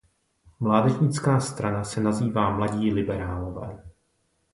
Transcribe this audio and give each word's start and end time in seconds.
Mládežnická 0.59 1.39
strana 1.39 1.83
se 1.83 2.01
nazývá 2.01 2.49
Mladí 2.49 2.93
liberálové. 2.93 3.83